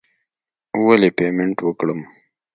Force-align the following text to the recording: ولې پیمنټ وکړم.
ولې 0.85 1.09
پیمنټ 1.17 1.57
وکړم. 1.67 1.99